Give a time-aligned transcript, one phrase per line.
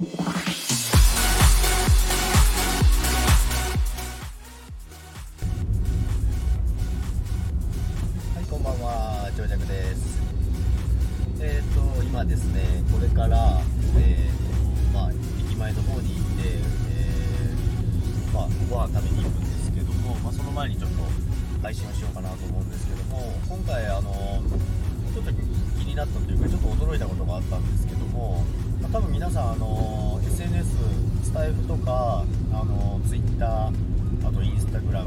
[0.00, 0.08] はい、
[8.48, 10.22] こんばんは、長尺です。
[11.42, 13.60] えっ、と、今ですね、これから、
[13.98, 20.96] えーまあ、駅前の方に行って、えーまあ、ご飯食べに行くんですけども、まあ、その前にちょっと
[21.60, 24.40] 配信をしようかなと思うんですけども、今回、あの、
[25.12, 25.30] ちょっと
[25.78, 28.46] 気になったというか、ちょっと驚いたことがあったんですけども、
[28.92, 30.76] 多分皆さん、あの、SNS、
[31.22, 33.72] スタイフとか、あの、Twitter、あ
[34.24, 35.06] と Instagram、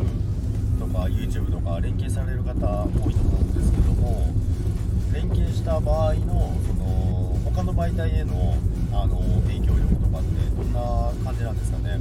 [0.80, 4.28] とか YouTube とか連携される方多いと思うんですけども
[5.14, 8.58] 連携した場合のその他の媒体への
[8.92, 12.00] あの影響力とかってどんな感じなんですかね？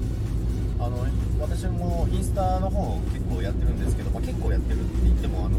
[0.81, 1.07] あの
[1.39, 5.59] 私もインスタの方結構やってるんですけど、まあ、結構やってるって言ってもあの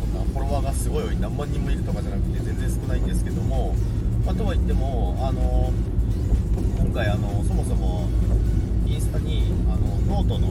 [0.00, 3.71] そんなフォロワーがすごい何万人もいるとかじゃなくて全然少ないんですけども、
[4.32, 5.70] あ、とは言ってもあの
[6.80, 8.08] 今回あのそもそも
[8.86, 10.48] インスタにあのノートの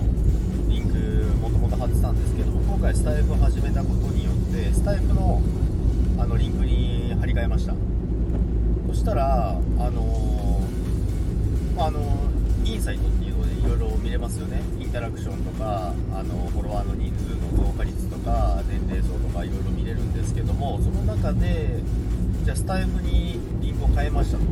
[0.69, 0.95] リンク
[1.41, 5.41] もともと貼ってたんですけども今回スタエフを始めたことによってスタエフの
[6.19, 7.73] あのリンクに貼り替えました。
[8.87, 10.61] そしたらあの
[11.75, 11.99] まああの
[12.63, 14.61] インサイトっていうのでいろいろ見れますよね。
[14.79, 21.79] インタラクションとかあのフォロワーの人数の増加率とか年齢層とかいろいろ見れるんですけどもその中で
[22.43, 24.43] じゃあスタイフにリンクを変えましたと。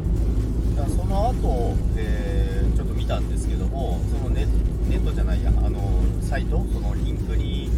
[0.76, 4.46] だからその後、えーちょっと見たんですけどもそのネ
[4.88, 7.70] ネットじゃないやあのサイトそのリンクに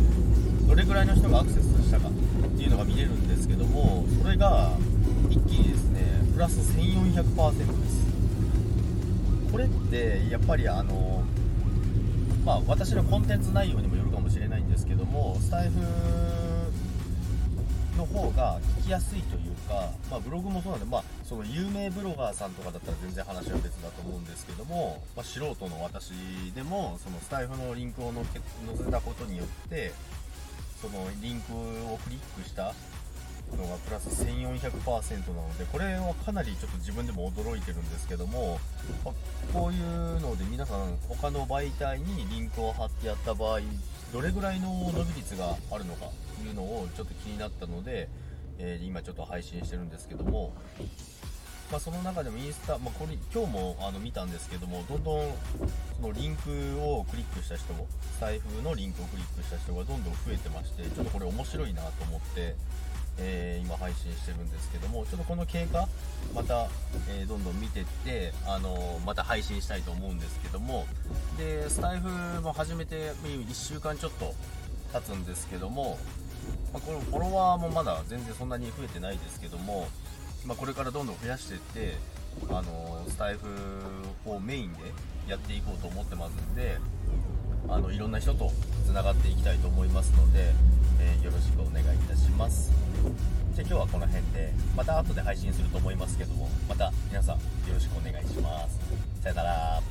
[0.67, 2.11] どれぐらいの人がアクセスしたかっ
[2.55, 4.73] ていうのが見れるんですけどもそれが
[5.29, 6.01] 一気にですね
[6.33, 8.01] プラス1400%です。
[9.51, 11.23] これってやっぱりあの
[12.45, 15.73] まあ私のコンテンツ内容にもよるかもしれないんですけどもスタイフ
[18.01, 26.11] の方が聞きやすいというか、まあ、ブログもそうなんで、まあ、その有名ブロガーさんとかだったら全然話は別だと思うんですけども、まあ、素人の私
[26.55, 28.23] でもそのスタイフのリンクを載
[28.75, 29.93] せたことによって
[30.81, 32.73] そのリンクをクリックした
[33.55, 38.59] のがプラス1400%なのでこれはかなりちょっと自分でも驚いてるんですけども、
[39.03, 39.13] まあ
[39.53, 43.59] こういうので皆さん他の媒体にリンクを貼ってやった場合
[44.11, 46.07] どれぐらいの伸び率があるのか
[46.37, 48.09] というのをちょっと気になったので、
[48.57, 50.53] えー今ちょっと配信してるんですけども、
[51.71, 55.31] まあ、その中でもインスタ、まあ、これ今日もあの見たんですけどもどんどん
[55.95, 56.51] そのリンク
[56.81, 57.87] をクリックした人も
[58.19, 62.55] 財布のリンクをクリックした人がどんどん増えてましてちょっとこれ面白いなと思って、
[63.19, 65.87] えー今配信してるんですけどもちょっとこの経過
[66.33, 66.67] また、
[67.09, 70.85] えーどんどん見てって、あのーまた配信したいと思うんですけども
[71.37, 72.09] でスタイフ
[72.41, 74.33] も始めて1週間ちょっと
[74.93, 75.97] 経つんですけども、
[76.73, 79.87] まあこのフォロワーもまだ全然そんなに増えてないですけども、
[80.45, 81.93] まあ、これからどんどん増やしていって、
[82.49, 83.47] あのスタイフ
[84.29, 84.79] をメインで
[85.27, 86.77] やっていこうと思ってますんで
[87.69, 88.51] あのいろんな人と
[88.85, 90.51] つながっていきたいと思いますので、
[91.01, 92.71] えーよろしくお願いいたします。
[93.55, 97.41] じゃあ今日はこの辺でまた後で配信すると思いますけどもまた皆さんよ
[97.73, 98.79] ろしくお願いします。
[99.23, 99.81] さよなら。